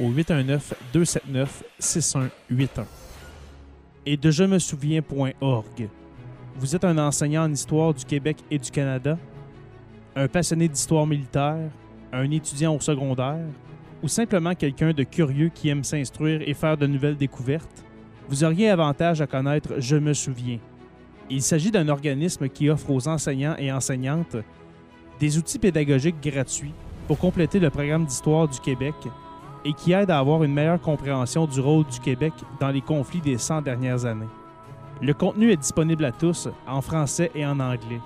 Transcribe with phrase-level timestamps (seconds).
[0.00, 2.30] au 819-279-6181.
[4.04, 5.88] Et de je me souviens.org.
[6.58, 9.18] Vous êtes un enseignant en histoire du Québec et du Canada?
[10.16, 11.70] un passionné d'histoire militaire,
[12.10, 13.44] un étudiant au secondaire,
[14.02, 17.84] ou simplement quelqu'un de curieux qui aime s'instruire et faire de nouvelles découvertes,
[18.28, 20.58] vous auriez avantage à connaître Je me souviens.
[21.28, 24.36] Il s'agit d'un organisme qui offre aux enseignants et enseignantes
[25.20, 26.72] des outils pédagogiques gratuits
[27.06, 28.94] pour compléter le programme d'histoire du Québec
[29.66, 33.20] et qui aide à avoir une meilleure compréhension du rôle du Québec dans les conflits
[33.20, 34.28] des 100 dernières années.
[35.02, 38.00] Le contenu est disponible à tous en français et en anglais.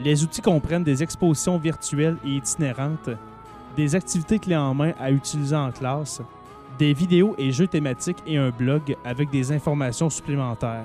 [0.00, 3.10] Les outils comprennent des expositions virtuelles et itinérantes,
[3.76, 6.20] des activités clés en main à utiliser en classe,
[6.80, 10.84] des vidéos et jeux thématiques et un blog avec des informations supplémentaires.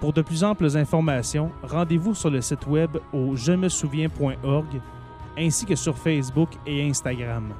[0.00, 4.80] Pour de plus amples informations, rendez-vous sur le site web au je me souviens.org
[5.38, 7.52] ainsi que sur Facebook et Instagram.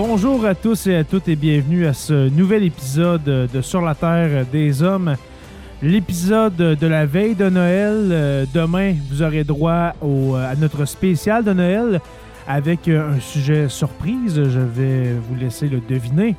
[0.00, 3.96] Bonjour à tous et à toutes et bienvenue à ce nouvel épisode de Sur la
[3.96, 5.16] Terre des Hommes.
[5.82, 8.08] L'épisode de la veille de Noël.
[8.12, 12.00] Euh, demain, vous aurez droit au, à notre spécial de Noël
[12.46, 14.36] avec un sujet surprise.
[14.36, 16.36] Je vais vous laisser le deviner.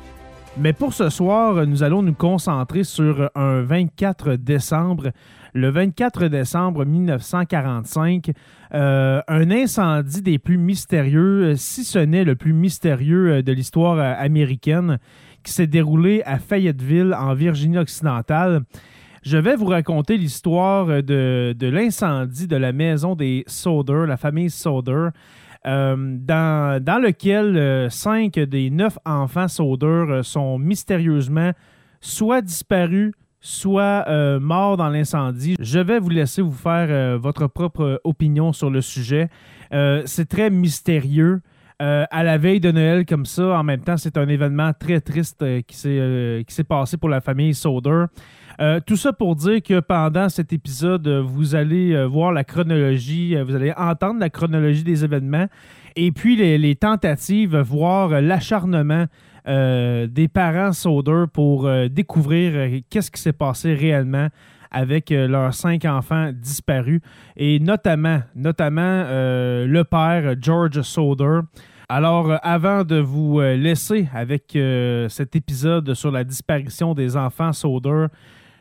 [0.56, 5.10] Mais pour ce soir, nous allons nous concentrer sur un 24 décembre
[5.54, 8.30] le 24 décembre 1945,
[8.74, 13.98] euh, un incendie des plus mystérieux, si ce n'est le plus mystérieux euh, de l'histoire
[13.98, 14.98] euh, américaine,
[15.42, 18.62] qui s'est déroulé à Fayetteville, en Virginie-Occidentale.
[19.22, 25.08] Je vais vous raconter l'histoire de, l'incendie de la maison des Soder, la famille Soder,
[25.64, 31.52] dans, dans, lequel cinq des neuf enfants Soder sont mystérieusement
[32.00, 35.56] soit disparus, soit euh, mort dans l'incendie.
[35.58, 39.28] Je vais vous laisser vous faire euh, votre propre opinion sur le sujet.
[39.72, 41.40] Euh, c'est très mystérieux.
[41.78, 45.42] à la veille de Noël comme ça, en même temps, c'est un événement très triste
[45.66, 48.04] qui s'est passé pour la famille Soder.
[48.86, 53.72] tout ça pour dire que pendant cet épisode, vous allez voir la chronologie, vous allez
[53.78, 55.46] entendre la chronologie des événements
[55.96, 59.06] et puis les, les tentatives, voir l'acharnement
[59.48, 64.28] euh, des parents Soder pour euh, découvrir euh, qu'est-ce qui s'est passé réellement
[64.70, 67.00] avec leurs cinq enfants disparus.
[67.36, 71.40] Et notamment, notamment le père George Soder.
[71.88, 74.56] Alors, avant de vous laisser avec
[75.08, 78.06] cet épisode sur la disparition des enfants Soder,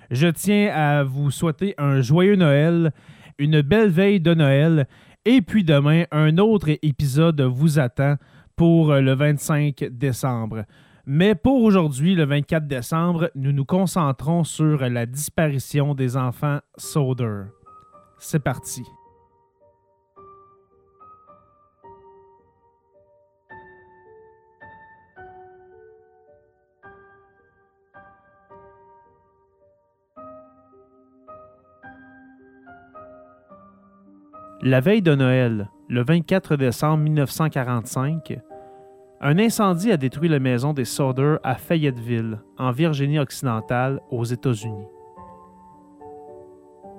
[0.09, 2.91] je tiens à vous souhaiter un joyeux Noël,
[3.37, 4.87] une belle veille de Noël,
[5.25, 8.15] et puis demain, un autre épisode vous attend
[8.59, 10.65] pour le 25 décembre.
[11.05, 17.43] Mais pour aujourd'hui, le 24 décembre, nous nous concentrons sur la disparition des enfants Soder.
[18.17, 18.83] C'est parti.
[34.61, 38.41] La veille de Noël, le 24 décembre 1945,
[39.21, 44.87] un incendie a détruit la maison des Sauder à Fayetteville, en Virginie occidentale, aux États-Unis.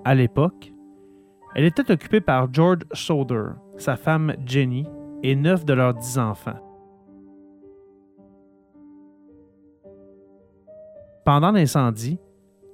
[0.04, 0.72] À l'époque,
[1.54, 4.86] elle était occupée par George Sauder, sa femme Jenny
[5.22, 6.58] et neuf de leurs dix enfants.
[11.24, 12.18] Pendant l'incendie,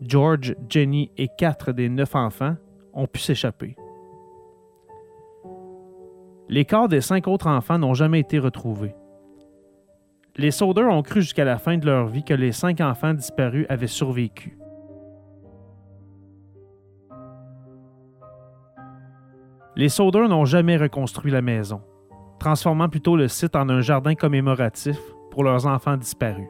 [0.01, 2.57] George, Jenny et quatre des neuf enfants
[2.93, 3.77] ont pu s'échapper.
[6.49, 8.95] Les corps des cinq autres enfants n'ont jamais été retrouvés.
[10.39, 13.65] Les Sauders ont cru jusqu'à la fin de leur vie que les cinq enfants disparus
[13.71, 14.59] avaient survécu.
[19.77, 21.81] Les Sauders n'ont jamais reconstruit la maison,
[22.39, 24.99] transformant plutôt le site en un jardin commémoratif
[25.31, 26.49] pour leurs enfants disparus.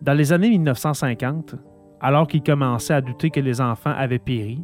[0.00, 1.56] Dans les années 1950,
[2.00, 4.62] alors qu'ils commençaient à douter que les enfants avaient péri,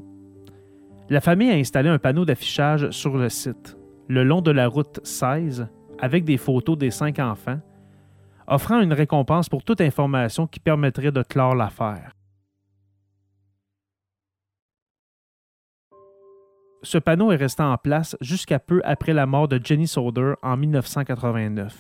[1.09, 3.77] la famille a installé un panneau d'affichage sur le site,
[4.09, 5.69] le long de la route 16,
[5.99, 7.61] avec des photos des cinq enfants,
[8.47, 12.13] offrant une récompense pour toute information qui permettrait de clore l'affaire.
[16.85, 20.57] Ce panneau est resté en place jusqu'à peu après la mort de Jenny Sauder en
[20.57, 21.79] 1989.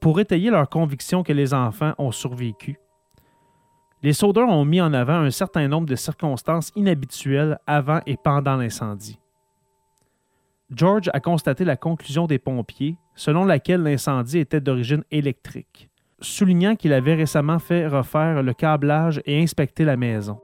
[0.00, 2.78] Pour étayer leur conviction que les enfants ont survécu,
[4.04, 8.54] les Sauders ont mis en avant un certain nombre de circonstances inhabituelles avant et pendant
[8.54, 9.18] l'incendie.
[10.70, 15.88] George a constaté la conclusion des pompiers selon laquelle l'incendie était d'origine électrique,
[16.20, 20.38] soulignant qu'il avait récemment fait refaire le câblage et inspecter la maison.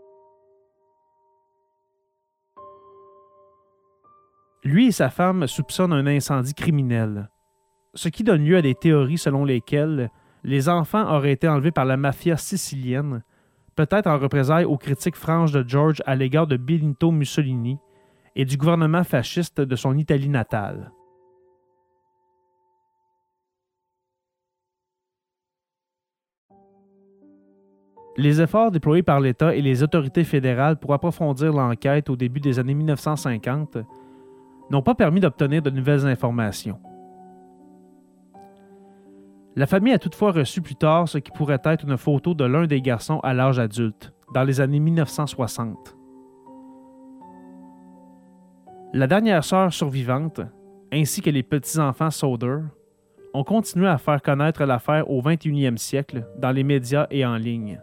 [4.65, 7.29] Lui et sa femme soupçonnent un incendie criminel,
[7.93, 10.11] ce qui donne lieu à des théories selon lesquelles
[10.45, 13.23] les enfants auraient été enlevés par la mafia sicilienne,
[13.87, 17.79] peut-être en représailles aux critiques franches de George à l'égard de Benito Mussolini
[18.37, 20.93] et du gouvernement fasciste de son Italie natale.
[28.19, 32.59] Les efforts déployés par l'État et les autorités fédérales pour approfondir l'enquête au début des
[32.59, 33.79] années 1950
[34.71, 36.79] n'ont pas permis d'obtenir de nouvelles informations.
[39.57, 42.67] La famille a toutefois reçu plus tard ce qui pourrait être une photo de l'un
[42.67, 45.97] des garçons à l'âge adulte, dans les années 1960.
[48.93, 50.41] La dernière sœur survivante,
[50.93, 52.59] ainsi que les petits-enfants Soder,
[53.35, 57.81] ont continué à faire connaître l'affaire au 21e siècle dans les médias et en ligne.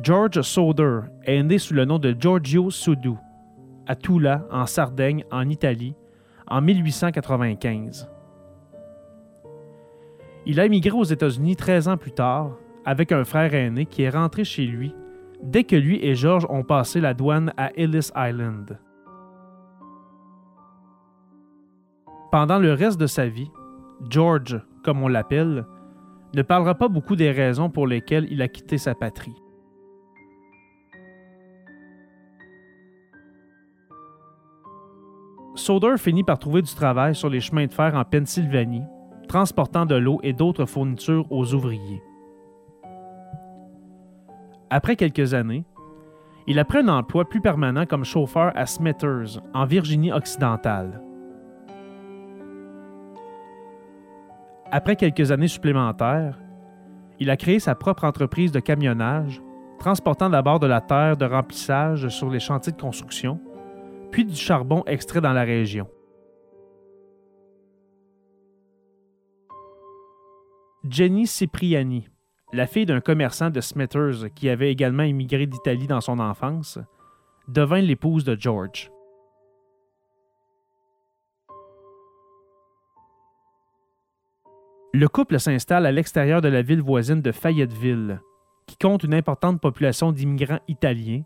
[0.00, 3.14] George Soder est né sous le nom de Giorgio Sudu
[3.86, 5.94] à Toula, en Sardaigne, en Italie,
[6.48, 8.08] en 1895.
[10.46, 14.10] Il a émigré aux États-Unis 13 ans plus tard, avec un frère aîné qui est
[14.10, 14.94] rentré chez lui
[15.42, 18.78] dès que lui et George ont passé la douane à Ellis Island.
[22.30, 23.50] Pendant le reste de sa vie,
[24.08, 25.66] George, comme on l'appelle,
[26.34, 29.34] ne parlera pas beaucoup des raisons pour lesquelles il a quitté sa patrie.
[35.54, 38.84] Soder finit par trouver du travail sur les chemins de fer en Pennsylvanie,
[39.28, 42.02] transportant de l'eau et d'autres fournitures aux ouvriers.
[44.70, 45.64] Après quelques années,
[46.46, 51.02] il a pris un emploi plus permanent comme chauffeur à Smithers, en Virginie occidentale.
[54.70, 56.38] Après quelques années supplémentaires,
[57.20, 59.42] il a créé sa propre entreprise de camionnage,
[59.78, 63.38] transportant d'abord de la terre de remplissage sur les chantiers de construction,
[64.12, 65.88] puis du charbon extrait dans la région.
[70.88, 72.08] Jenny Cipriani,
[72.52, 76.78] la fille d'un commerçant de Smithers qui avait également immigré d'Italie dans son enfance,
[77.48, 78.90] devint l'épouse de George.
[84.92, 88.20] Le couple s'installe à l'extérieur de la ville voisine de Fayetteville,
[88.66, 91.22] qui compte une importante population d'immigrants italiens,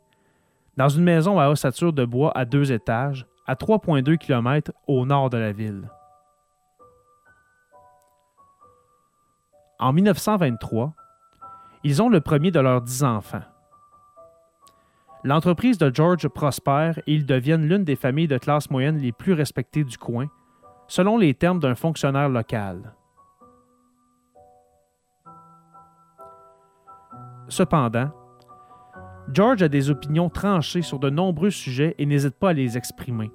[0.77, 5.31] dans une maison à ossature de bois à deux étages, à 3,2 km au nord
[5.31, 5.89] de la ville.
[9.79, 10.95] En 1923,
[11.85, 13.43] ils ont le premier de leurs dix enfants.
[15.23, 19.33] L'entreprise de George prospère et ils deviennent l'une des familles de classe moyenne les plus
[19.33, 20.29] respectées du coin,
[20.89, 22.95] selon les termes d'un fonctionnaire local.
[27.49, 28.11] Cependant,
[29.33, 33.31] George a des opinions tranchées sur de nombreux sujets et n'hésite pas à les exprimer,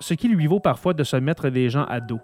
[0.00, 2.20] ce qui lui vaut parfois de se mettre des gens à dos.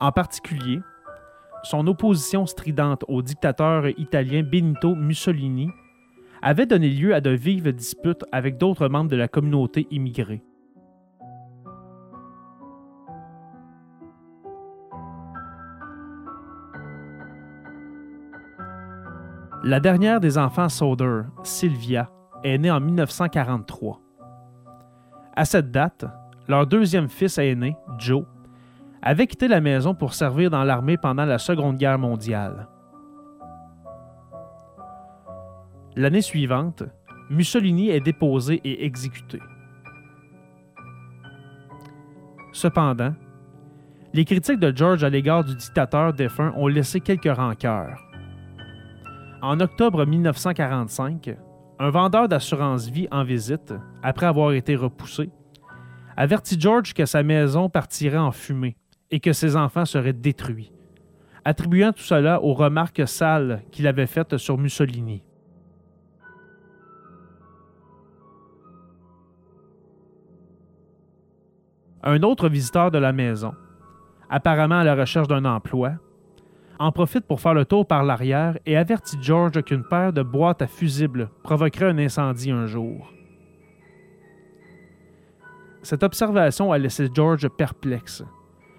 [0.00, 0.80] En particulier,
[1.64, 5.70] son opposition stridente au dictateur italien Benito Mussolini
[6.42, 10.42] avait donné lieu à de vives disputes avec d'autres membres de la communauté immigrée.
[19.66, 22.10] La dernière des enfants Soder, Sylvia,
[22.42, 23.98] est née en 1943.
[25.34, 26.04] À cette date,
[26.48, 28.26] leur deuxième fils aîné, Joe,
[29.00, 32.68] avait quitté la maison pour servir dans l'armée pendant la Seconde Guerre mondiale.
[35.96, 36.82] L'année suivante,
[37.30, 39.38] Mussolini est déposé et exécuté.
[42.52, 43.14] Cependant,
[44.12, 47.98] les critiques de George à l'égard du dictateur défunt ont laissé quelques rancœurs.
[49.46, 51.36] En octobre 1945,
[51.78, 55.28] un vendeur d'assurance vie en visite, après avoir été repoussé,
[56.16, 58.74] avertit George que sa maison partirait en fumée
[59.10, 60.72] et que ses enfants seraient détruits,
[61.44, 65.22] attribuant tout cela aux remarques sales qu'il avait faites sur Mussolini.
[72.02, 73.52] Un autre visiteur de la maison,
[74.30, 75.96] apparemment à la recherche d'un emploi,
[76.78, 80.62] en profite pour faire le tour par l'arrière et avertit George qu'une paire de boîtes
[80.62, 83.12] à fusibles provoquerait un incendie un jour.
[85.82, 88.24] Cette observation a laissé George perplexe,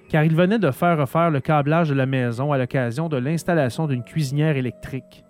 [0.10, 3.88] car il venait de faire refaire le câblage de la maison à l'occasion de l'installation
[3.88, 5.24] d'une cuisinière électrique.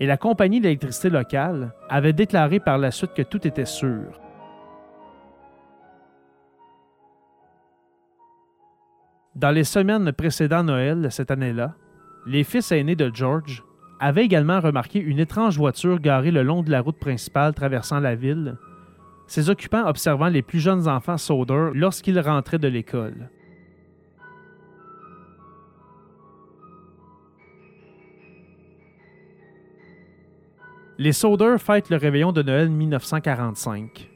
[0.00, 4.20] Et la compagnie d'électricité locale avait déclaré par la suite que tout était sûr.
[9.34, 11.74] Dans les semaines précédant Noël cette année-là,
[12.26, 13.64] les fils aînés de George
[14.00, 18.14] avaient également remarqué une étrange voiture garée le long de la route principale traversant la
[18.14, 18.56] ville,
[19.26, 23.30] ses occupants observant les plus jeunes enfants Soder lorsqu'ils rentraient de l'école.
[30.98, 34.10] Les Soder fêtent le réveillon de Noël 1945.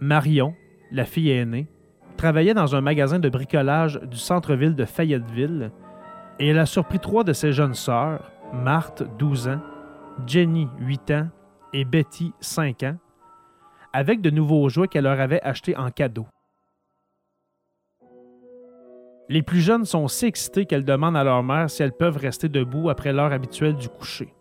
[0.00, 0.54] Marion,
[0.90, 1.68] la fille aînée,
[2.16, 5.70] travaillait dans un magasin de bricolage du centre-ville de Fayetteville
[6.38, 9.60] et elle a surpris trois de ses jeunes sœurs, Marthe, 12 ans,
[10.26, 11.28] Jenny, 8 ans
[11.72, 12.96] et Betty, 5 ans,
[13.92, 16.26] avec de nouveaux jouets qu'elle leur avait achetés en cadeau.
[19.28, 22.48] Les plus jeunes sont si excitées qu'elles demandent à leur mère si elles peuvent rester
[22.48, 24.34] debout après l'heure habituelle du coucher.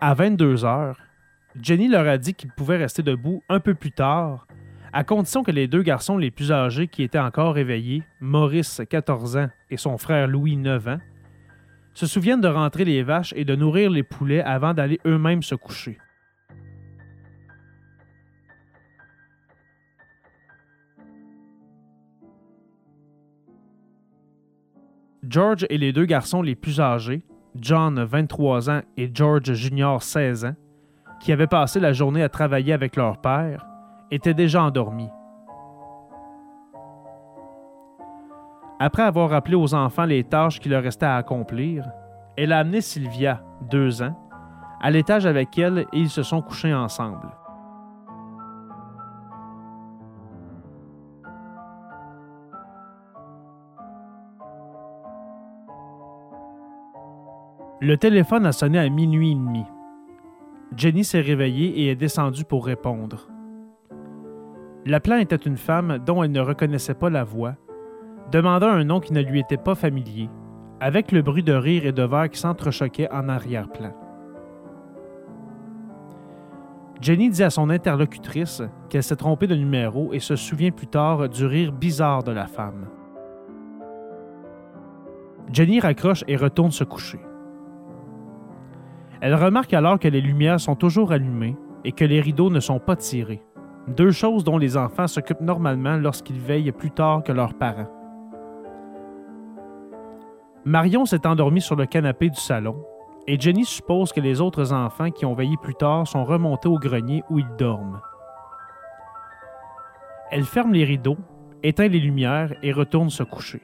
[0.00, 0.98] À 22 heures,
[1.62, 4.46] Jenny leur a dit qu'ils pouvaient rester debout un peu plus tard,
[4.96, 9.36] à condition que les deux garçons les plus âgés qui étaient encore éveillés, Maurice, 14
[9.36, 10.98] ans, et son frère Louis, 9 ans,
[11.92, 15.54] se souviennent de rentrer les vaches et de nourrir les poulets avant d'aller eux-mêmes se
[15.54, 15.98] coucher.
[25.28, 27.22] George et les deux garçons les plus âgés,
[27.56, 30.56] John, 23 ans, et George Junior, 16 ans,
[31.20, 33.66] qui avaient passé la journée à travailler avec leur père,
[34.10, 35.10] étaient déjà endormis.
[38.78, 41.88] Après avoir rappelé aux enfants les tâches qu'il leur restait à accomplir,
[42.36, 44.14] elle a amené Sylvia, deux ans,
[44.82, 47.28] à l'étage avec elle et ils se sont couchés ensemble.
[57.80, 59.64] Le téléphone a sonné à minuit et demi.
[60.76, 63.28] Jenny s'est réveillée et est descendue pour répondre.
[64.86, 67.56] L'appelant était une femme dont elle ne reconnaissait pas la voix,
[68.30, 70.30] demandant un nom qui ne lui était pas familier,
[70.78, 73.92] avec le bruit de rire et de verre qui s'entrechoquaient en arrière-plan.
[77.00, 81.28] Jenny dit à son interlocutrice qu'elle s'est trompée de numéro et se souvient plus tard
[81.28, 82.86] du rire bizarre de la femme.
[85.52, 87.20] Jenny raccroche et retourne se coucher.
[89.20, 92.78] Elle remarque alors que les lumières sont toujours allumées et que les rideaux ne sont
[92.78, 93.42] pas tirés,
[93.88, 97.88] deux choses dont les enfants s'occupent normalement lorsqu'ils veillent plus tard que leurs parents.
[100.64, 102.76] Marion s'est endormie sur le canapé du salon
[103.28, 106.78] et Jenny suppose que les autres enfants qui ont veillé plus tard sont remontés au
[106.78, 108.00] grenier où ils dorment.
[110.30, 111.18] Elle ferme les rideaux,
[111.62, 113.62] éteint les lumières et retourne se coucher.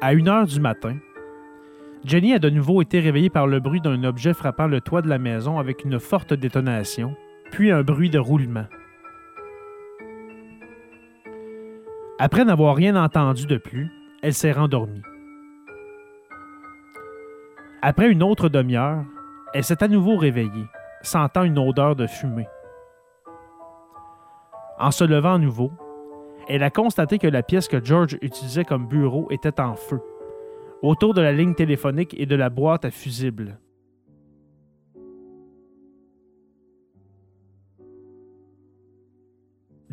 [0.00, 0.96] À une heure du matin,
[2.04, 5.08] Jenny a de nouveau été réveillée par le bruit d'un objet frappant le toit de
[5.08, 7.14] la maison avec une forte détonation,
[7.50, 8.64] puis un bruit de roulement.
[12.18, 13.90] Après n'avoir rien entendu de plus,
[14.22, 15.02] elle s'est rendormie.
[17.82, 19.04] Après une autre demi-heure,
[19.52, 20.66] elle s'est à nouveau réveillée,
[21.02, 22.48] sentant une odeur de fumée.
[24.78, 25.70] En se levant à nouveau,
[26.48, 30.00] elle a constaté que la pièce que George utilisait comme bureau était en feu,
[30.82, 33.58] autour de la ligne téléphonique et de la boîte à fusibles.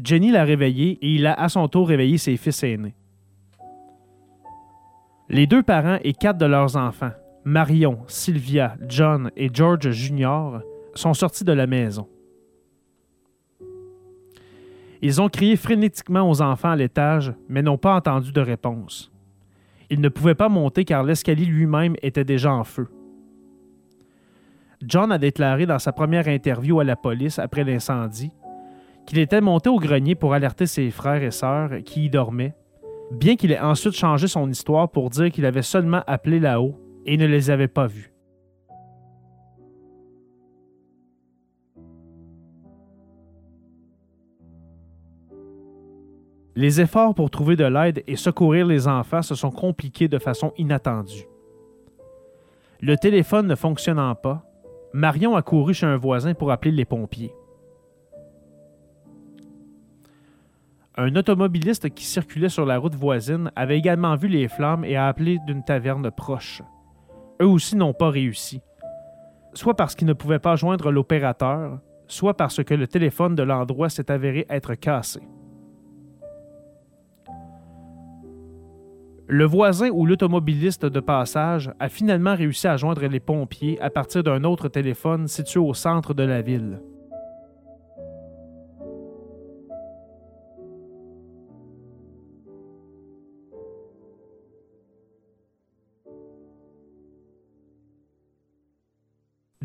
[0.01, 2.95] Jenny l'a réveillé et il a à son tour réveillé ses fils aînés.
[5.29, 7.11] Les deux parents et quatre de leurs enfants,
[7.43, 10.59] Marion, Sylvia, John et George Jr.,
[10.93, 12.07] sont sortis de la maison.
[15.01, 19.11] Ils ont crié frénétiquement aux enfants à l'étage, mais n'ont pas entendu de réponse.
[19.89, 22.87] Ils ne pouvaient pas monter car l'escalier lui-même était déjà en feu.
[24.85, 28.31] John a déclaré dans sa première interview à la police après l'incendie
[29.07, 32.53] qu'il était monté au grenier pour alerter ses frères et sœurs qui y dormaient,
[33.11, 37.15] bien qu'il ait ensuite changé son histoire pour dire qu'il avait seulement appelé là-haut et
[37.15, 38.11] ne les avait pas vus.
[46.57, 50.53] Les efforts pour trouver de l'aide et secourir les enfants se sont compliqués de façon
[50.57, 51.27] inattendue.
[52.81, 54.43] Le téléphone ne fonctionnant pas,
[54.91, 57.31] Marion a couru chez un voisin pour appeler les pompiers.
[60.95, 65.07] Un automobiliste qui circulait sur la route voisine avait également vu les flammes et a
[65.07, 66.63] appelé d'une taverne proche.
[67.39, 68.61] Eux aussi n'ont pas réussi,
[69.53, 73.89] soit parce qu'ils ne pouvaient pas joindre l'opérateur, soit parce que le téléphone de l'endroit
[73.89, 75.21] s'est avéré être cassé.
[79.29, 84.23] Le voisin ou l'automobiliste de passage a finalement réussi à joindre les pompiers à partir
[84.23, 86.79] d'un autre téléphone situé au centre de la ville.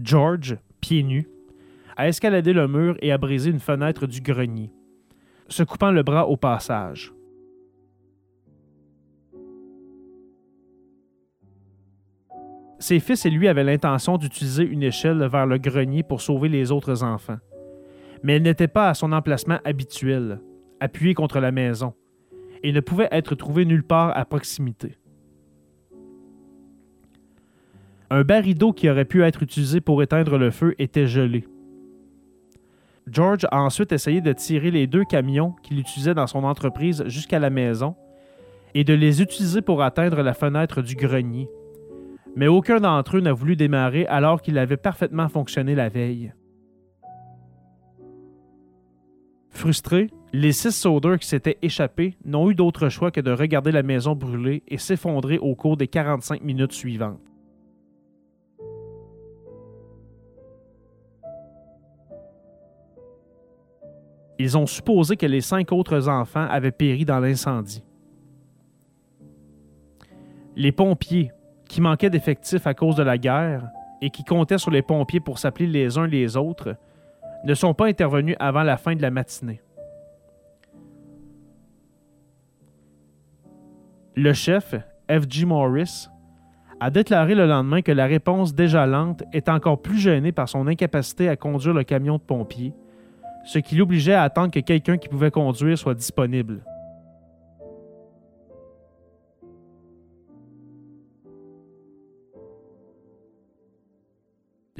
[0.03, 1.29] George, pieds nus,
[1.97, 4.73] a escaladé le mur et a brisé une fenêtre du grenier,
[5.47, 7.13] se coupant le bras au passage.
[12.83, 16.73] Ses fils et lui avaient l'intention d'utiliser une échelle vers le grenier pour sauver les
[16.73, 17.39] autres enfants.
[18.25, 20.41] Mais elle n'était pas à son emplacement habituel,
[20.81, 21.95] appuyée contre la maison,
[22.65, 24.99] et ne pouvait être trouvée nulle part à proximité.
[28.11, 31.47] Un baril d'eau qui aurait pu être utilisé pour éteindre le feu était gelé.
[33.07, 37.39] George a ensuite essayé de tirer les deux camions qu'il utilisait dans son entreprise jusqu'à
[37.39, 37.95] la maison
[38.75, 41.49] et de les utiliser pour atteindre la fenêtre du grenier,
[42.35, 46.33] mais aucun d'entre eux n'a voulu démarrer alors qu'il avait parfaitement fonctionné la veille.
[49.51, 53.83] Frustrés, les six soudeurs qui s'étaient échappés n'ont eu d'autre choix que de regarder la
[53.83, 57.21] maison brûler et s'effondrer au cours des 45 minutes suivantes.
[64.39, 67.85] Ils ont supposé que les cinq autres enfants avaient péri dans l'incendie.
[70.57, 71.31] Les pompiers,
[71.73, 73.63] qui manquaient d'effectifs à cause de la guerre
[74.03, 76.77] et qui comptaient sur les pompiers pour s'appeler les uns les autres,
[77.47, 79.63] ne sont pas intervenus avant la fin de la matinée.
[84.15, 84.75] Le chef,
[85.11, 85.47] F.G.
[85.47, 86.09] Morris,
[86.79, 90.67] a déclaré le lendemain que la réponse déjà lente est encore plus gênée par son
[90.67, 92.75] incapacité à conduire le camion de pompiers,
[93.47, 96.61] ce qui l'obligeait à attendre que quelqu'un qui pouvait conduire soit disponible.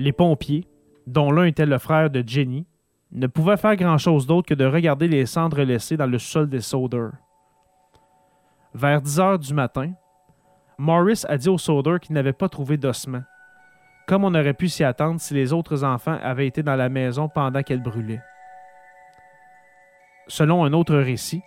[0.03, 0.67] Les pompiers,
[1.07, 2.67] dont l'un était le frère de Jenny,
[3.13, 6.61] ne pouvaient faire grand-chose d'autre que de regarder les cendres laissées dans le sol des
[6.61, 7.13] souders.
[8.75, 9.93] Vers 10 heures du matin,
[10.77, 13.23] Morris a dit aux souders qu'il n'avait pas trouvé d'ossements,
[14.09, 17.29] comme on aurait pu s'y attendre si les autres enfants avaient été dans la maison
[17.29, 18.23] pendant qu'elle brûlait.
[20.27, 21.43] Selon un autre récit,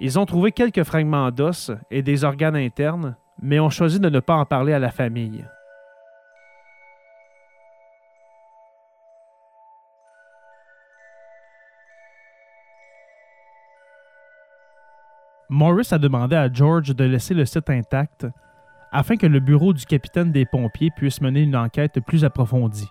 [0.00, 4.20] ils ont trouvé quelques fragments d'os et des organes internes, mais ont choisi de ne
[4.20, 5.46] pas en parler à la famille.
[15.56, 18.26] Morris a demandé à George de laisser le site intact
[18.92, 22.90] afin que le bureau du capitaine des pompiers puisse mener une enquête plus approfondie.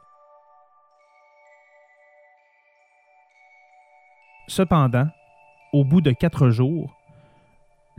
[4.47, 5.07] Cependant,
[5.73, 6.91] au bout de quatre jours,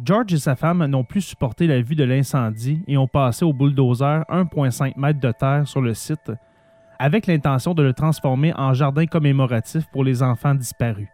[0.02, 3.52] George et sa femme n'ont plus supporté la vue de l'incendie et ont passé au
[3.52, 6.32] bulldozer 1,5 mètres de terre sur le site
[6.98, 11.08] avec l'intention de le transformer en jardin commémoratif pour les enfants disparus.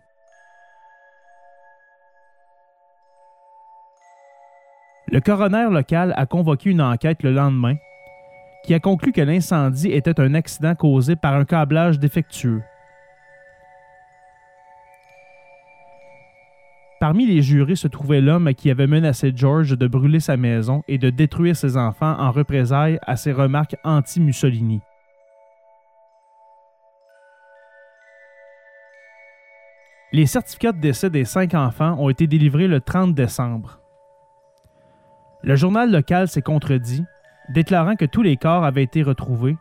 [5.13, 7.77] Le coroner local a convoqué une enquête le lendemain
[8.65, 12.63] qui a conclu que l'incendie était un accident causé par un câblage défectueux.
[16.99, 20.97] Parmi les jurés se trouvait l'homme qui avait menacé George de brûler sa maison et
[20.97, 24.81] de détruire ses enfants en représailles à ses remarques anti-Mussolini.
[30.13, 33.82] Les certificats de décès des cinq enfants ont été délivrés le 30 décembre.
[35.45, 37.05] Le journal local s'est contredit,
[37.49, 39.57] déclarant que tous les corps avaient été retrouvés,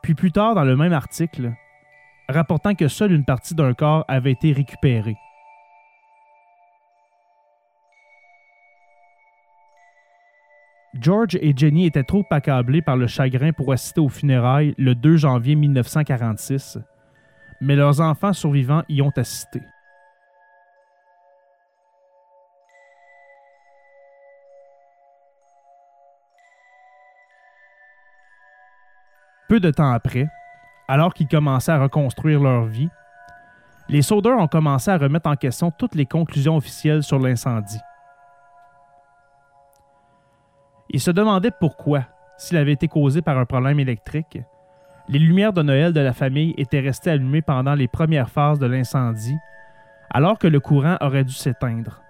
[0.00, 1.52] puis plus tard dans le même article,
[2.28, 5.16] rapportant que seule une partie d'un corps avait été récupérée.
[11.00, 15.16] George et Jenny étaient trop accablés par le chagrin pour assister aux funérailles le 2
[15.16, 16.78] janvier 1946,
[17.60, 19.62] mais leurs enfants survivants y ont assisté.
[29.52, 30.30] Peu de temps après,
[30.88, 32.88] alors qu'ils commençaient à reconstruire leur vie,
[33.90, 37.82] les soudeurs ont commencé à remettre en question toutes les conclusions officielles sur l'incendie.
[40.88, 42.04] Ils se demandaient pourquoi,
[42.38, 44.38] s'il avait été causé par un problème électrique,
[45.06, 48.64] les lumières de Noël de la famille étaient restées allumées pendant les premières phases de
[48.64, 49.36] l'incendie,
[50.08, 52.00] alors que le courant aurait dû s'éteindre.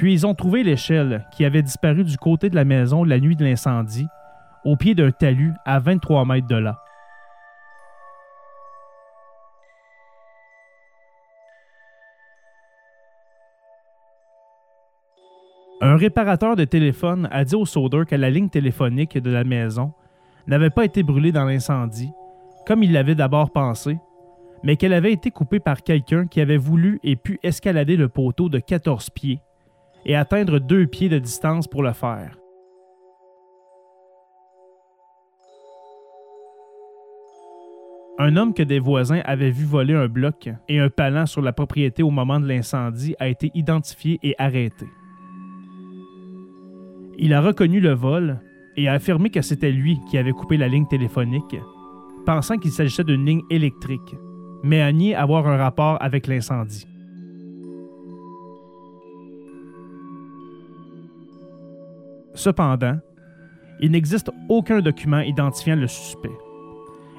[0.00, 3.36] Puis ils ont trouvé l'échelle qui avait disparu du côté de la maison la nuit
[3.36, 4.06] de l'incendie,
[4.64, 6.78] au pied d'un talus à 23 mètres de là.
[15.82, 19.92] Un réparateur de téléphone a dit au soudeur que la ligne téléphonique de la maison
[20.46, 22.10] n'avait pas été brûlée dans l'incendie,
[22.66, 23.98] comme il l'avait d'abord pensé,
[24.62, 28.48] mais qu'elle avait été coupée par quelqu'un qui avait voulu et pu escalader le poteau
[28.48, 29.42] de 14 pieds
[30.04, 32.36] et atteindre deux pieds de distance pour le faire.
[38.22, 41.54] Un homme que des voisins avaient vu voler un bloc et un palan sur la
[41.54, 44.84] propriété au moment de l'incendie a été identifié et arrêté.
[47.16, 48.38] Il a reconnu le vol
[48.76, 51.56] et a affirmé que c'était lui qui avait coupé la ligne téléphonique,
[52.26, 54.14] pensant qu'il s'agissait d'une ligne électrique,
[54.62, 56.89] mais a nié avoir un rapport avec l'incendie.
[62.40, 62.96] Cependant,
[63.80, 66.32] il n'existe aucun document identifiant le suspect.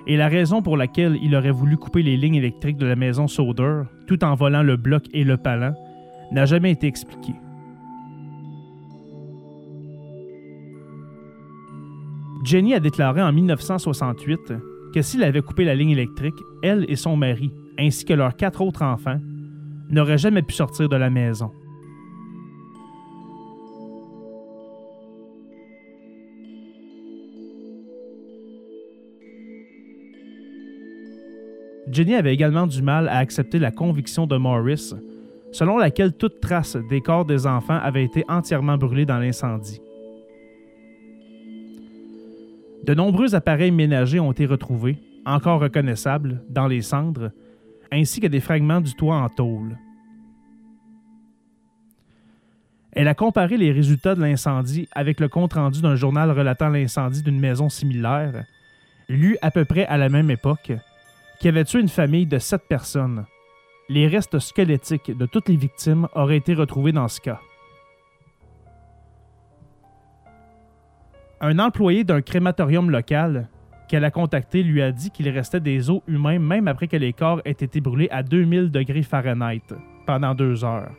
[0.07, 3.27] Et la raison pour laquelle il aurait voulu couper les lignes électriques de la maison
[3.27, 5.75] Soder, tout en volant le bloc et le palan,
[6.31, 7.35] n'a jamais été expliquée.
[12.43, 14.53] Jenny a déclaré en 1968
[14.91, 18.61] que s'il avait coupé la ligne électrique, elle et son mari, ainsi que leurs quatre
[18.61, 19.19] autres enfants,
[19.91, 21.51] n'auraient jamais pu sortir de la maison.
[31.91, 34.93] Jenny avait également du mal à accepter la conviction de Morris,
[35.51, 39.81] selon laquelle toute trace des corps des enfants avait été entièrement brûlée dans l'incendie.
[42.85, 47.31] De nombreux appareils ménagers ont été retrouvés, encore reconnaissables, dans les cendres,
[47.91, 49.77] ainsi que des fragments du toit en tôle.
[52.93, 57.39] Elle a comparé les résultats de l'incendie avec le compte-rendu d'un journal relatant l'incendie d'une
[57.39, 58.45] maison similaire,
[59.09, 60.71] lu à peu près à la même époque,
[61.41, 63.25] qui avait tué une famille de sept personnes?
[63.89, 67.41] Les restes squelettiques de toutes les victimes auraient été retrouvés dans ce cas.
[71.41, 73.49] Un employé d'un crématorium local
[73.89, 77.11] qu'elle a contacté lui a dit qu'il restait des os humains même après que les
[77.11, 79.63] corps aient été brûlés à 2000 degrés Fahrenheit
[80.05, 80.91] pendant deux heures,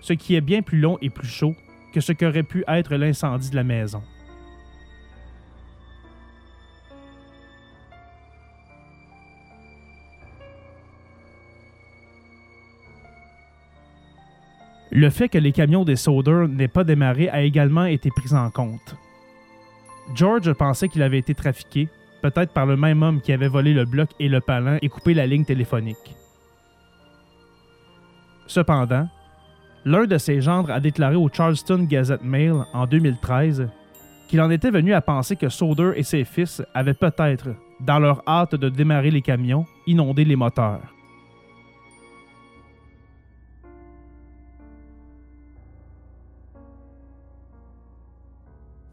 [0.00, 1.56] ce qui est bien plus long et plus chaud
[1.92, 4.04] que ce qu'aurait pu être l'incendie de la maison.
[14.94, 18.50] Le fait que les camions des Soder n'aient pas démarré a également été pris en
[18.50, 18.94] compte.
[20.14, 21.88] George pensait qu'il avait été trafiqué,
[22.20, 25.14] peut-être par le même homme qui avait volé le bloc et le palan et coupé
[25.14, 26.14] la ligne téléphonique.
[28.46, 29.08] Cependant,
[29.86, 33.68] l'un de ses gendres a déclaré au Charleston Gazette Mail en 2013
[34.28, 37.48] qu'il en était venu à penser que Soder et ses fils avaient peut-être,
[37.80, 40.82] dans leur hâte de démarrer les camions, inondé les moteurs.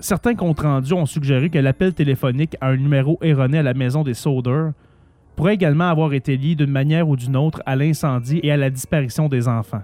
[0.02, 4.04] Certains comptes rendus ont suggéré que l'appel téléphonique à un numéro erroné à la maison
[4.04, 4.70] des Soder
[5.36, 8.70] pourrait également avoir été lié d'une manière ou d'une autre à l'incendie et à la
[8.70, 9.84] disparition des enfants.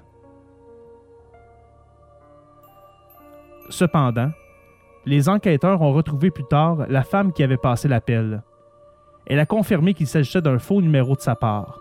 [3.70, 4.32] Cependant,
[5.06, 8.42] les enquêteurs ont retrouvé plus tard la femme qui avait passé l'appel.
[9.28, 11.80] Elle a confirmé qu'il s'agissait d'un faux numéro de sa part.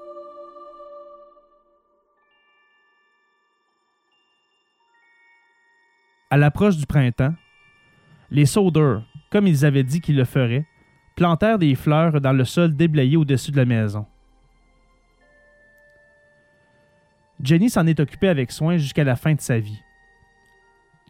[6.31, 7.35] À l'approche du printemps,
[8.35, 8.99] les Soder,
[9.31, 10.67] comme ils avaient dit qu'ils le feraient,
[11.15, 14.07] plantèrent des fleurs dans le sol déblayé au-dessus de la maison.
[17.41, 19.81] Jenny s'en est occupée avec soin jusqu'à la fin de sa vie.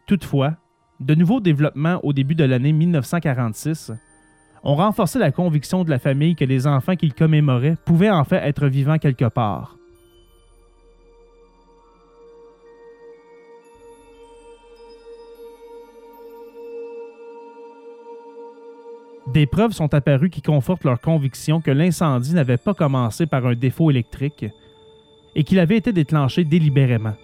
[0.05, 0.53] Toutefois,
[0.99, 3.91] de nouveaux développements au début de l'année 1946
[4.63, 8.47] ont renforcé la conviction de la famille que les enfants qu'ils commémoraient pouvaient en fait
[8.47, 9.77] être vivants quelque part.
[19.35, 23.53] Des preuves sont apparues qui confortent leur conviction que l'incendie n'avait pas commencé par un
[23.53, 24.45] défaut électrique
[25.35, 27.15] et qu'il avait été déclenché délibérément.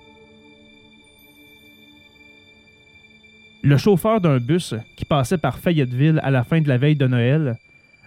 [3.63, 7.07] Le chauffeur d'un bus qui passait par Fayetteville à la fin de la veille de
[7.07, 7.57] Noël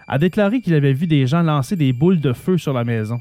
[0.07, 3.19] a déclaré qu'il avait vu des gens lancer des boules de feu sur la maison.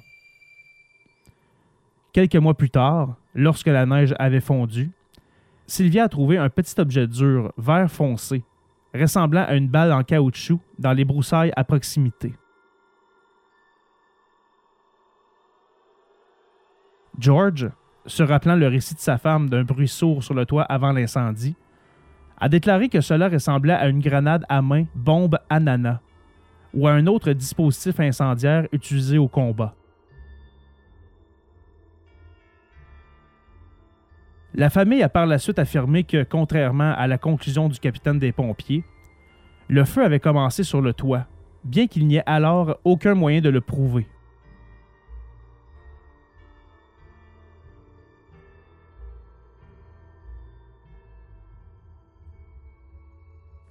[2.12, 4.90] Quelques mois plus tard, lorsque la neige avait fondu,
[5.66, 8.42] Sylvia a trouvé un petit objet dur, vert foncé,
[8.94, 12.34] ressemblant à une balle en caoutchouc dans les broussailles à proximité.
[17.18, 17.70] George,
[18.06, 21.56] se rappelant le récit de sa femme d'un bruit sourd sur le toit avant l'incendie,
[22.38, 26.00] a déclaré que cela ressemblait à une grenade à main bombe ananas
[26.74, 29.74] ou à un autre dispositif incendiaire utilisé au combat.
[34.56, 38.30] La famille a par la suite affirmé que, contrairement à la conclusion du capitaine des
[38.30, 38.84] pompiers,
[39.68, 41.26] le feu avait commencé sur le toit,
[41.64, 44.06] bien qu'il n'y ait alors aucun moyen de le prouver.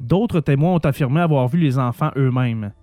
[0.01, 2.73] D'autres témoins ont affirmé avoir vu les enfants eux-mêmes.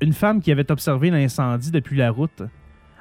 [0.00, 2.44] Une femme qui avait observé l'incendie depuis la route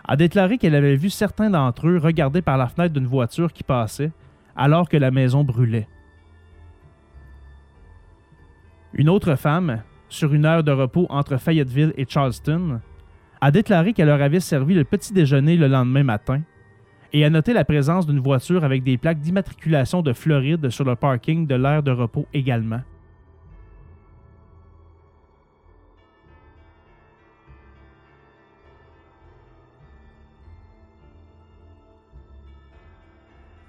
[0.05, 3.63] a déclaré qu'elle avait vu certains d'entre eux regarder par la fenêtre d'une voiture qui
[3.63, 4.11] passait
[4.55, 5.87] alors que la maison brûlait.
[8.93, 12.79] Une autre femme, sur une heure de repos entre Fayetteville et Charleston,
[13.41, 16.41] a déclaré qu'elle leur avait servi le petit déjeuner le lendemain matin
[17.11, 20.95] et a noté la présence d'une voiture avec des plaques d'immatriculation de Floride sur le
[20.95, 22.81] parking de l'aire de repos également.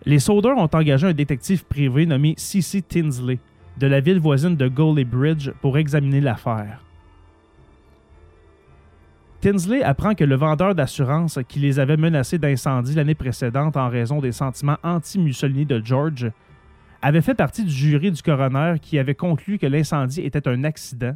[0.07, 2.83] Les Souders ont engagé un détective privé nommé C.C.
[2.83, 3.39] Tinsley
[3.79, 6.81] de la ville voisine de Goley Bridge pour examiner l'affaire.
[9.41, 14.21] Tinsley apprend que le vendeur d'assurance qui les avait menacés d'incendie l'année précédente en raison
[14.21, 16.31] des sentiments anti-Mussolini de George
[17.03, 21.15] avait fait partie du jury du coroner qui avait conclu que l'incendie était un accident,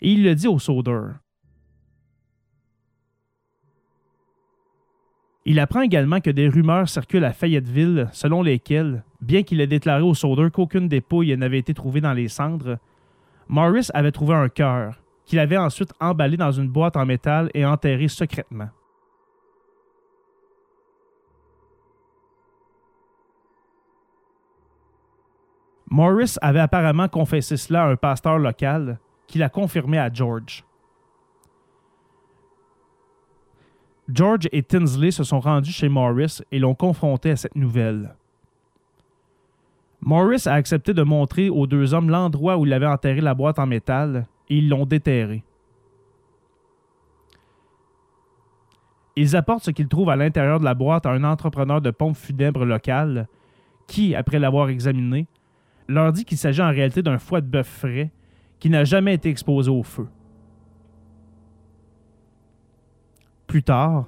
[0.00, 1.14] et il le dit aux Souders.
[5.50, 10.02] Il apprend également que des rumeurs circulent à Fayetteville selon lesquelles, bien qu'il ait déclaré
[10.02, 12.76] au soudeur qu'aucune des pouilles n'avait été trouvée dans les cendres,
[13.48, 17.64] Morris avait trouvé un cœur, qu'il avait ensuite emballé dans une boîte en métal et
[17.64, 18.68] enterré secrètement.
[25.90, 30.67] Morris avait apparemment confessé cela à un pasteur local, qui l'a confirmé à George.
[34.12, 38.14] George et Tinsley se sont rendus chez Morris et l'ont confronté à cette nouvelle.
[40.00, 43.58] Morris a accepté de montrer aux deux hommes l'endroit où il avait enterré la boîte
[43.58, 45.42] en métal et ils l'ont déterré.
[49.16, 52.16] Ils apportent ce qu'ils trouvent à l'intérieur de la boîte à un entrepreneur de pompe
[52.16, 53.26] funèbre local
[53.88, 55.26] qui, après l'avoir examiné,
[55.88, 58.10] leur dit qu'il s'agit en réalité d'un foie de bœuf frais
[58.60, 60.06] qui n'a jamais été exposé au feu.
[63.48, 64.06] Plus tard,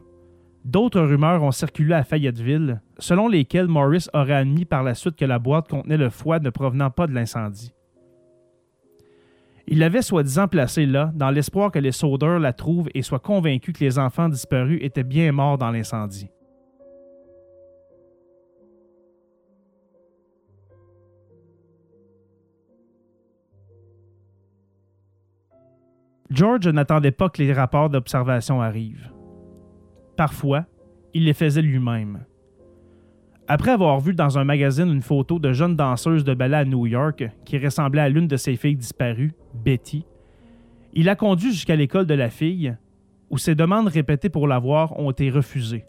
[0.66, 5.24] d'autres rumeurs ont circulé à Fayetteville, selon lesquelles Morris aurait admis par la suite que
[5.24, 7.72] la boîte contenait le foie ne provenant pas de l'incendie.
[9.66, 13.74] Il l'avait soi-disant placée là, dans l'espoir que les soudeurs la trouvent et soient convaincus
[13.74, 16.29] que les enfants disparus étaient bien morts dans l'incendie.
[26.29, 29.11] George n'attendait pas que les rapports d'observation arrivent.
[30.20, 30.66] Parfois,
[31.14, 32.26] il les faisait lui-même.
[33.48, 36.87] Après avoir vu dans un magazine une photo de jeune danseuse de ballet à New
[36.87, 40.04] York qui ressemblait à l'une de ses filles disparues, Betty,
[40.92, 42.76] il a conduit jusqu'à l'école de la fille,
[43.30, 45.87] où ses demandes répétées pour la voir ont été refusées.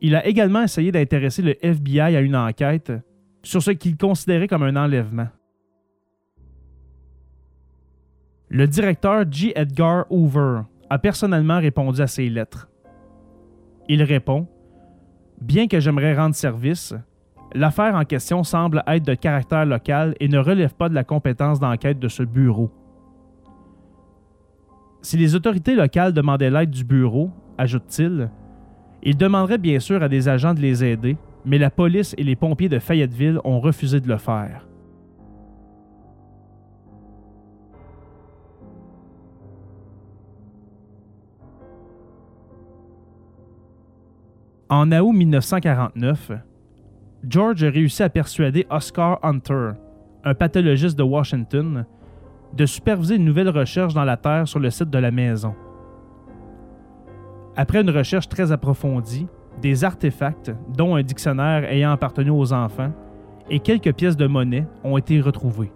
[0.00, 2.92] Il a également essayé d'intéresser le FBI à une enquête
[3.44, 5.28] sur ce qu'il considérait comme un enlèvement.
[8.56, 9.52] Le directeur G.
[9.56, 12.68] Edgar Hoover a personnellement répondu à ces lettres.
[13.88, 14.46] Il répond
[15.40, 16.94] Bien que j'aimerais rendre service,
[17.52, 21.58] l'affaire en question semble être de caractère local et ne relève pas de la compétence
[21.58, 22.70] d'enquête de ce bureau.
[25.02, 28.30] Si les autorités locales demandaient l'aide du bureau, ajoute-t-il,
[29.02, 32.36] ils demanderaient bien sûr à des agents de les aider, mais la police et les
[32.36, 34.68] pompiers de Fayetteville ont refusé de le faire.
[44.76, 46.32] En août 1949,
[47.28, 49.70] George a réussi à persuader Oscar Hunter,
[50.24, 51.86] un pathologiste de Washington,
[52.52, 55.54] de superviser une nouvelle recherche dans la Terre sur le site de la maison.
[57.54, 59.28] Après une recherche très approfondie,
[59.62, 62.90] des artefacts, dont un dictionnaire ayant appartenu aux enfants,
[63.48, 65.70] et quelques pièces de monnaie ont été retrouvés.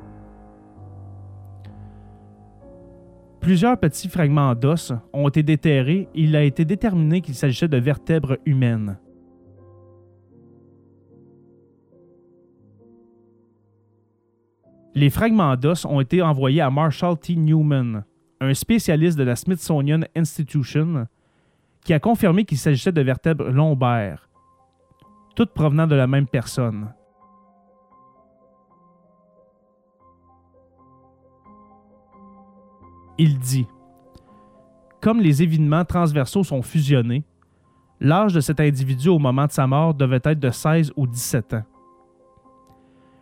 [3.41, 7.77] Plusieurs petits fragments d'os ont été déterrés et il a été déterminé qu'il s'agissait de
[7.77, 8.99] vertèbres humaines.
[14.95, 17.37] Les fragments d'os ont été envoyés à Marshall T.
[17.37, 18.05] Newman,
[18.41, 21.07] un spécialiste de la Smithsonian Institution,
[21.85, 24.29] qui a confirmé qu'il s'agissait de vertèbres lombaires,
[25.37, 26.93] toutes provenant de la même personne.
[33.19, 33.67] Il dit
[35.01, 37.25] Comme les évidements transversaux sont fusionnés,
[38.01, 41.55] l'âge de cet individu au moment de sa mort devait être de 16 ou 17
[41.55, 41.65] ans.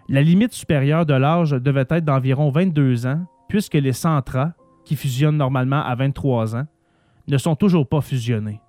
[0.08, 4.52] La limite supérieure de l'âge devait être d'environ 22 ans, puisque les centras,
[4.84, 6.66] qui fusionnent normalement à 23 ans,
[7.26, 8.60] ne sont toujours pas fusionnés.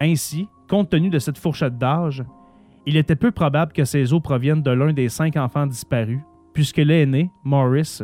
[0.00, 2.22] Ainsi, compte tenu de cette fourchette d'âge,
[2.84, 6.20] il était peu probable que ces os proviennent de l'un des cinq enfants disparus,
[6.56, 8.00] puisque l'aîné, Morris,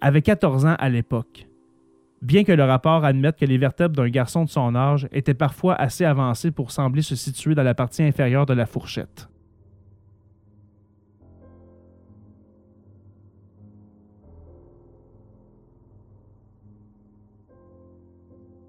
[0.00, 1.48] avait 14 ans à l'époque.
[2.22, 5.74] Bien que le rapport admette que les vertèbres d'un garçon de son âge étaient parfois
[5.74, 9.28] assez avancées pour sembler se situer dans la partie inférieure de la fourchette.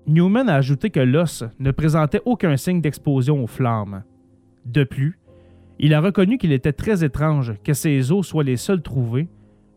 [0.07, 4.03] Newman a ajouté que l'os ne présentait aucun signe d'explosion aux flammes.
[4.65, 5.19] De plus,
[5.79, 9.27] il a reconnu qu'il était très étrange que ces os soient les seuls trouvés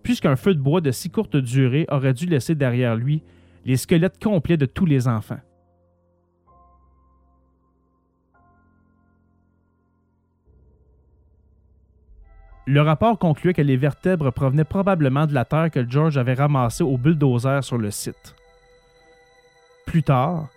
[0.03, 3.23] puisqu'un feu de bois de si courte durée aurait dû laisser derrière lui
[3.65, 5.41] les squelettes complets de tous les enfants.
[12.67, 16.85] Le rapport concluait que les vertèbres provenaient probablement de la terre que George avait ramassée
[16.85, 18.37] au bulldozer sur le site.
[19.87, 20.49] Plus tard,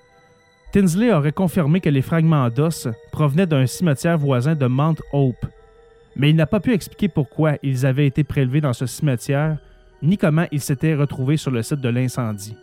[0.73, 5.45] Tinsley aurait confirmé que les fragments d'os provenaient d'un cimetière voisin de Mount Hope,
[6.15, 9.57] mais il n'a pas pu expliquer pourquoi ils avaient été prélevés dans ce cimetière,
[10.01, 12.57] ni comment ils s'étaient retrouvés sur le site de l'incendie.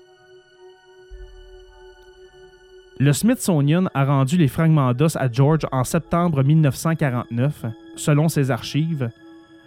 [2.99, 9.09] Le Smithsonian a rendu les fragments d'os à George en septembre 1949, selon ses archives.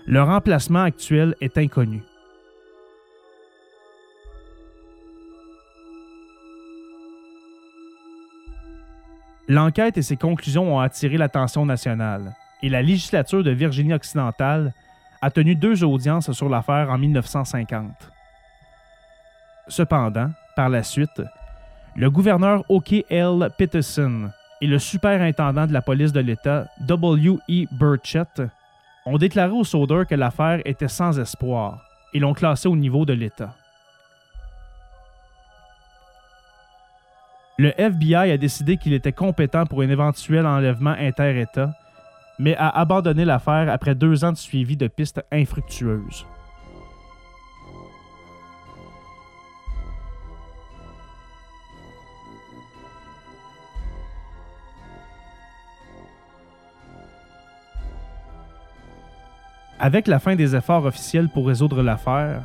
[0.06, 2.03] Leur emplacement actuel est inconnu.
[9.49, 14.73] L'enquête et ses conclusions ont attiré l'attention nationale et la législature de Virginie-Occidentale
[15.21, 17.91] a tenu deux audiences sur l'affaire en 1950.
[19.67, 21.21] Cependant, par la suite,
[21.95, 23.49] le gouverneur O.K.L.
[23.58, 27.65] Peterson et le superintendant de la police de l'État, W.E.
[27.71, 28.41] Burchett,
[29.06, 33.13] ont déclaré au Sauder que l'affaire était sans espoir et l'ont classé au niveau de
[33.13, 33.56] l'État.
[37.58, 41.74] Le FBI a décidé qu'il était compétent pour un éventuel enlèvement inter-État
[42.39, 46.26] mais a abandonné l'affaire après deux ans de suivi de pistes infructueuses.
[59.80, 62.41] Avec la fin des efforts officiels pour résoudre l'affaire,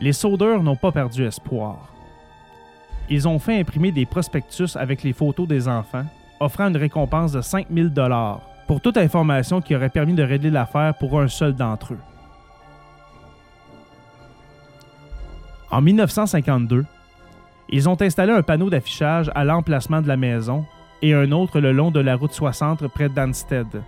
[0.00, 1.93] les soudeurs n'ont pas perdu espoir.
[3.10, 6.04] Ils ont fait imprimer des prospectus avec les photos des enfants,
[6.40, 10.94] offrant une récompense de 5000 dollars pour toute information qui aurait permis de régler l'affaire
[10.94, 11.98] pour un seul d'entre eux.
[15.70, 16.86] En 1952,
[17.68, 20.64] ils ont installé un panneau d'affichage à l'emplacement de la maison
[21.02, 23.82] et un autre le long de la route 60 près d'Anstead,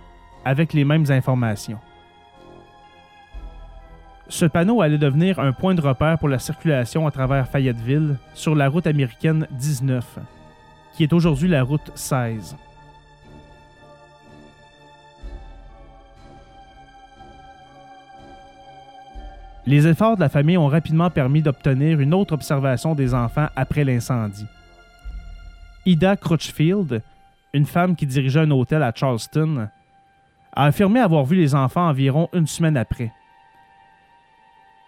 [0.45, 1.79] avec les mêmes informations.
[4.29, 8.55] Ce panneau allait devenir un point de repère pour la circulation à travers Fayetteville sur
[8.55, 10.19] la route américaine 19,
[10.95, 12.57] qui est aujourd'hui la route 16.
[19.65, 23.83] Les efforts de la famille ont rapidement permis d'obtenir une autre observation des enfants après
[23.83, 24.45] l'incendie.
[25.85, 27.01] Ida Crutchfield,
[27.53, 29.67] une femme qui dirigeait un hôtel à Charleston,
[30.53, 33.11] a affirmé avoir vu les enfants environ une semaine après.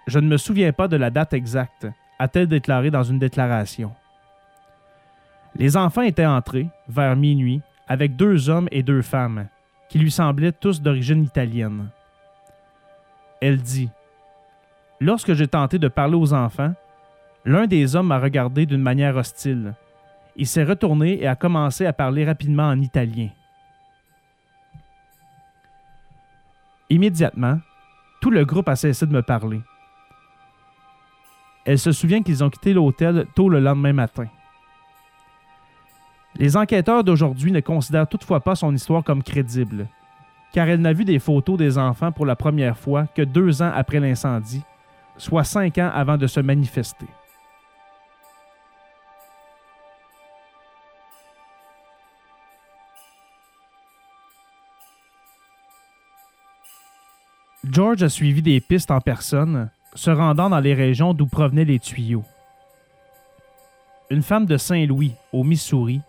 [0.10, 1.86] Je ne me souviens pas de la date exacte,
[2.18, 3.94] a-t-elle déclaré dans une déclaration.
[5.56, 9.48] Les enfants étaient entrés, vers minuit, avec deux hommes et deux femmes,
[9.88, 11.90] qui lui semblaient tous d'origine italienne.
[13.40, 13.92] Elle dit
[15.00, 16.74] Lorsque j'ai tenté de parler aux enfants,
[17.46, 19.76] l'un des hommes m'a regardé d'une manière hostile.
[20.36, 23.30] Il s'est retourné et a commencé à parler rapidement en italien.
[26.90, 27.60] Immédiatement,
[28.22, 29.62] tout le groupe a cessé de me parler.
[31.66, 34.28] Elle se souvient qu'ils ont quitté l'hôtel tôt le lendemain matin.
[36.36, 39.88] Les enquêteurs d'aujourd'hui ne considèrent toutefois pas son histoire comme crédible,
[40.54, 43.72] car elle n'a vu des photos des enfants pour la première fois que deux ans
[43.74, 44.64] après l'incendie
[45.18, 47.08] soit cinq ans avant de se manifester.
[57.70, 61.80] George a suivi des pistes en personne, se rendant dans les régions d'où provenaient les
[61.80, 62.24] tuyaux.
[64.10, 66.02] Une femme de Saint-Louis, au Missouri,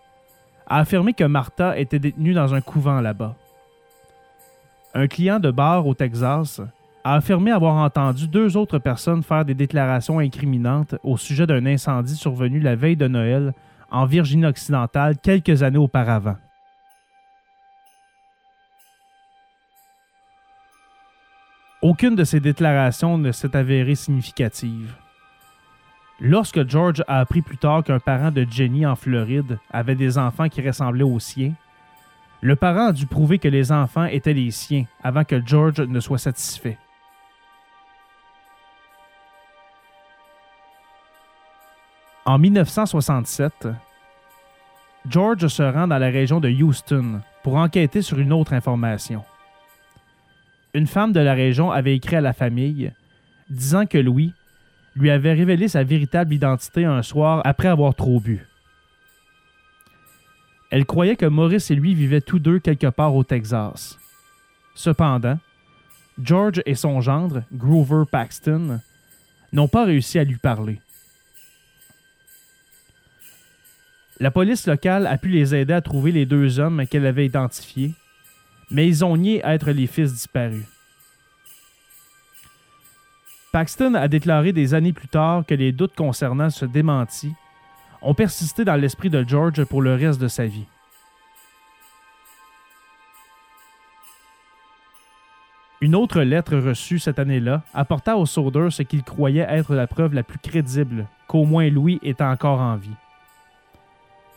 [0.67, 3.35] a affirmé que Martha était détenue dans un couvent là-bas.
[4.95, 6.61] Un client de bar au Texas
[7.05, 12.17] a affirmé avoir entendu deux autres personnes faire des déclarations incriminantes au sujet d'un incendie
[12.17, 13.53] survenu la veille de Noël
[13.91, 16.37] en Virginie occidentale quelques années auparavant.
[21.83, 24.95] Aucune de ces déclarations ne s'est avérée significative.
[26.21, 30.51] Lorsque George a appris plus tard qu'un parent de Jenny en Floride avait des enfants
[30.51, 31.55] qui ressemblaient aux siens,
[32.43, 36.01] le parent a dû prouver que les enfants étaient les siens avant que George ne
[36.01, 36.77] soit satisfait.
[42.27, 43.69] En 1967,
[45.09, 49.25] George se rend dans la région de Houston pour enquêter sur une autre information.
[50.75, 52.93] Une femme de la région avait écrit à la famille
[53.49, 54.33] disant que Louis
[54.95, 58.47] lui avait révélé sa véritable identité un soir après avoir trop bu.
[60.71, 63.99] Elle croyait que Maurice et lui vivaient tous deux quelque part au Texas.
[64.77, 65.39] Cependant,
[66.23, 68.81] George et son gendre, Grover Paxton,
[69.53, 70.81] n'ont pas réussi à lui parler.
[74.21, 77.95] La police locale a pu les aider à trouver les deux hommes qu'elle avait identifiés,
[78.71, 80.65] mais ils ont nié être les fils disparus.
[83.53, 87.33] Paxton a déclaré des années plus tard que les doutes concernant ce démenti
[88.01, 90.67] ont persisté dans l'esprit de George pour le reste de sa vie.
[95.83, 100.15] Une autre lettre reçue cette année-là apporta au Sauder ce qu'il croyait être la preuve
[100.15, 102.91] la plus crédible qu'au moins Louis était encore en vie.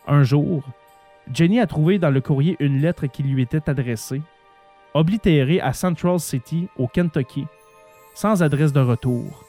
[0.07, 0.63] Un jour,
[1.31, 4.21] Jenny a trouvé dans le courrier une lettre qui lui était adressée,
[4.93, 7.45] oblitérée à Central City, au Kentucky,
[8.13, 9.45] sans adresse de retour.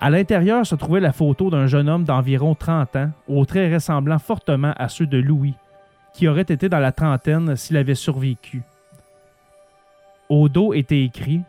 [0.00, 4.18] À l'intérieur se trouvait la photo d'un jeune homme d'environ 30 ans, aux traits ressemblant
[4.18, 5.54] fortement à ceux de Louis,
[6.14, 8.62] qui aurait été dans la trentaine s'il avait survécu.
[10.28, 11.40] Au dos était écrit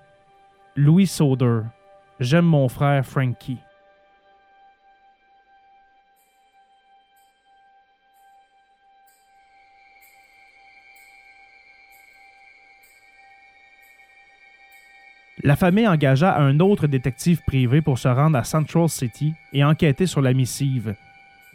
[0.76, 1.62] Louis Soder,
[2.20, 3.60] j'aime mon frère Frankie.
[15.42, 20.06] La famille engagea un autre détective privé pour se rendre à Central City et enquêter
[20.06, 20.96] sur la missive,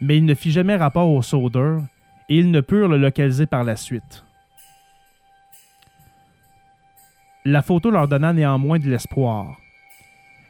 [0.01, 1.77] mais il ne fit jamais rapport au Soder
[2.27, 4.23] et ils ne purent le localiser par la suite.
[7.45, 9.57] La photo leur donna néanmoins de l'espoir.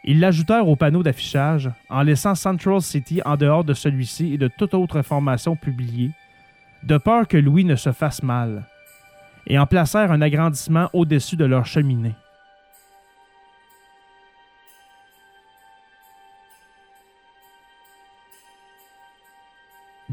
[0.05, 4.47] Ils l'ajoutèrent au panneau d'affichage en laissant Central City en dehors de celui-ci et de
[4.47, 6.11] toute autre information publiée,
[6.83, 8.63] de peur que Louis ne se fasse mal,
[9.45, 12.15] et en placèrent un agrandissement au-dessus de leur cheminée.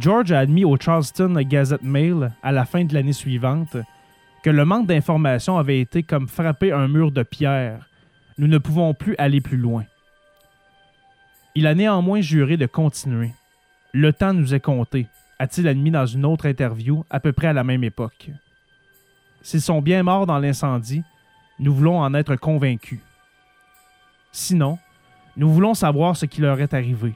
[0.03, 3.77] George a admis au Charleston Gazette Mail à la fin de l'année suivante
[4.43, 7.89] que le manque d'informations avait été comme frapper un mur de pierre.
[8.37, 9.85] Nous ne pouvons plus aller plus loin.
[11.55, 13.31] Il a néanmoins juré de continuer.
[13.93, 15.07] Le temps nous est compté,
[15.39, 18.29] a-t-il admis dans une autre interview à peu près à la même époque.
[19.41, 21.05] S'ils sont bien morts dans l'incendie,
[21.61, 22.99] nous voulons en être convaincus.
[24.33, 24.81] Sinon,
[25.37, 27.15] nous voulons savoir ce qui leur est arrivé.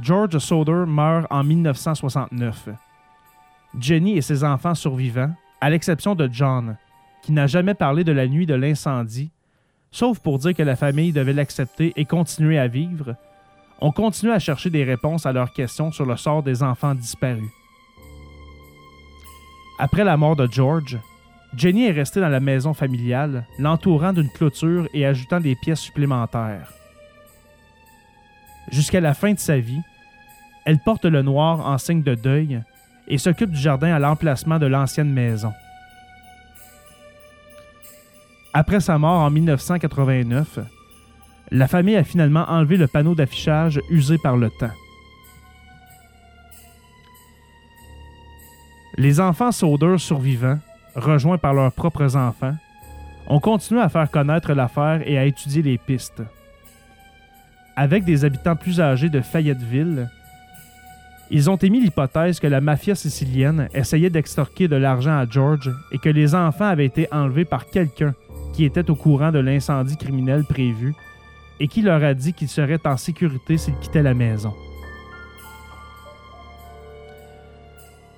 [0.00, 2.68] George Soder meurt en 1969.
[3.78, 6.76] Jenny et ses enfants survivants, à l'exception de John,
[7.22, 9.30] qui n'a jamais parlé de la nuit de l'incendie,
[9.90, 13.16] sauf pour dire que la famille devait l'accepter et continuer à vivre,
[13.80, 17.50] ont continué à chercher des réponses à leurs questions sur le sort des enfants disparus.
[19.78, 20.98] Après la mort de George,
[21.56, 26.72] Jenny est restée dans la maison familiale, l'entourant d'une clôture et ajoutant des pièces supplémentaires.
[28.70, 29.80] Jusqu'à la fin de sa vie,
[30.64, 32.62] elle porte le noir en signe de deuil
[33.06, 35.52] et s'occupe du jardin à l'emplacement de l'ancienne maison.
[38.52, 40.58] Après sa mort en 1989,
[41.50, 44.72] la famille a finalement enlevé le panneau d'affichage usé par le temps.
[48.98, 50.58] Les enfants Soder survivants,
[50.96, 52.56] rejoints par leurs propres enfants,
[53.28, 56.22] ont continué à faire connaître l'affaire et à étudier les pistes.
[57.80, 60.10] Avec des habitants plus âgés de Fayetteville,
[61.30, 65.98] ils ont émis l'hypothèse que la mafia sicilienne essayait d'extorquer de l'argent à George et
[65.98, 68.16] que les enfants avaient été enlevés par quelqu'un
[68.52, 70.92] qui était au courant de l'incendie criminel prévu
[71.60, 74.52] et qui leur a dit qu'ils seraient en sécurité s'ils quittaient la maison.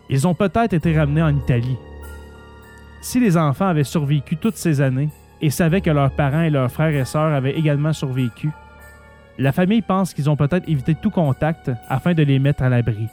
[0.09, 1.77] Ils ont peut-être été ramenés en Italie.
[3.03, 5.11] Si les enfants avaient survécu toutes ces années
[5.43, 8.49] et savaient que leurs parents et leurs frères et sœurs avaient également survécu,
[9.41, 13.09] la famille pense qu'ils ont peut-être évité tout contact afin de les mettre à l'abri.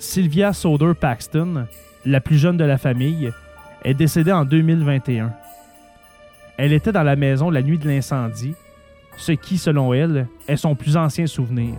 [0.00, 1.66] Sylvia Soder Paxton,
[2.04, 3.30] la plus jeune de la famille,
[3.84, 5.32] est décédée en 2021.
[6.56, 8.56] Elle était dans la maison la nuit de l'incendie,
[9.16, 11.76] ce qui, selon elle, est son plus ancien souvenir.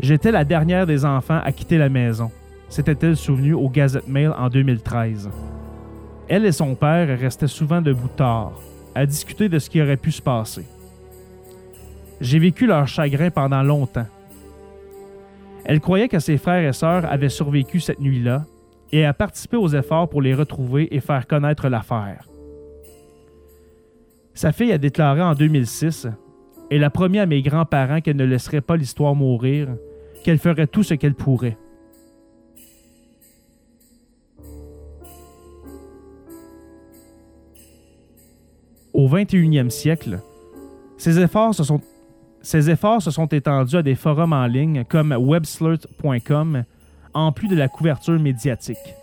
[0.00, 2.30] J'étais la dernière des enfants à quitter la maison,
[2.70, 5.28] s'était-elle souvenue au Gazette Mail en 2013.
[6.28, 8.52] Elle et son père restaient souvent debout tard,
[8.94, 10.64] à discuter de ce qui aurait pu se passer.
[12.20, 14.06] J'ai vécu leur chagrin pendant longtemps.
[15.64, 18.44] Elle croyait que ses frères et sœurs avaient survécu cette nuit-là
[18.92, 22.26] et a participé aux efforts pour les retrouver et faire connaître l'affaire.
[24.34, 26.08] Sa fille a déclaré en 2006
[26.70, 29.68] Elle a promis à mes grands-parents qu'elle ne laisserait pas l'histoire mourir,
[30.24, 31.56] qu'elle ferait tout ce qu'elle pourrait.
[38.96, 40.20] Au 21e siècle,
[40.96, 46.64] ces efforts se sont, étendus à des forums en ligne comme websleuth.com,
[47.12, 48.94] en plus de la couverture médiatique.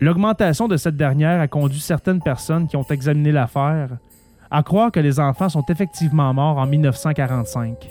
[0.00, 3.96] L'augmentation de cette dernière a conduit certaines personnes qui ont examiné l'affaire
[4.50, 7.88] à croire que les enfants sont effectivement morts en 1945.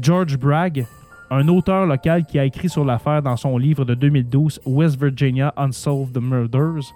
[0.00, 0.84] George Bragg,
[1.30, 5.54] un auteur local qui a écrit sur l'affaire dans son livre de 2012 West Virginia
[5.56, 6.92] Unsolved Murders,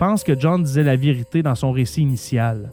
[0.00, 2.70] pense que John disait la vérité dans son récit initial,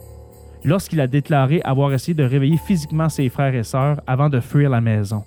[0.64, 4.70] lorsqu'il a déclaré avoir essayé de réveiller physiquement ses frères et sœurs avant de fuir
[4.70, 5.24] la maison.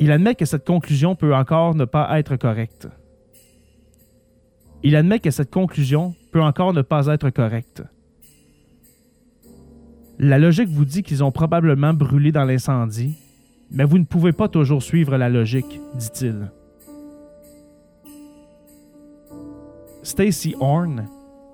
[0.00, 2.88] Il admet que cette conclusion peut encore ne pas être correcte.
[4.82, 7.84] Il admet que cette conclusion peut encore ne pas être correcte.
[10.18, 13.16] La logique vous dit qu'ils ont probablement brûlé dans l'incendie,
[13.70, 16.50] mais vous ne pouvez pas toujours suivre la logique, dit-il.
[20.02, 21.06] Stacy Horn,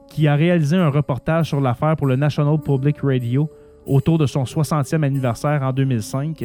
[0.09, 3.51] qui a réalisé un reportage sur l'affaire pour le National Public Radio
[3.87, 6.45] autour de son 60e anniversaire en 2005,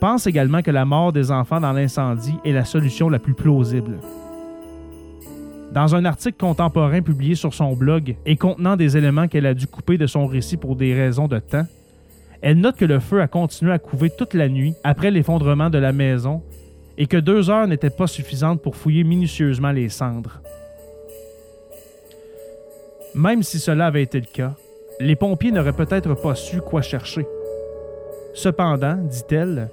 [0.00, 3.98] pense également que la mort des enfants dans l'incendie est la solution la plus plausible.
[5.72, 9.66] Dans un article contemporain publié sur son blog et contenant des éléments qu'elle a dû
[9.66, 11.66] couper de son récit pour des raisons de temps,
[12.42, 15.78] elle note que le feu a continué à couver toute la nuit après l'effondrement de
[15.78, 16.42] la maison
[16.98, 20.40] et que deux heures n'étaient pas suffisantes pour fouiller minutieusement les cendres.
[23.16, 24.54] Même si cela avait été le cas,
[25.00, 27.26] les pompiers n'auraient peut-être pas su quoi chercher.
[28.34, 29.70] Cependant, dit-elle,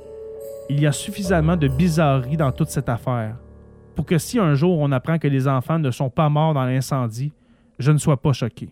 [0.70, 3.36] il y a suffisamment de bizarreries dans toute cette affaire
[3.98, 6.64] pour que si un jour on apprend que les enfants ne sont pas morts dans
[6.64, 7.34] l'incendie,
[7.80, 8.70] je ne sois pas choqué.